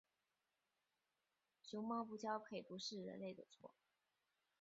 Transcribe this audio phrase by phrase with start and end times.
[1.61, 3.75] 熊猫不交配不是人类的错。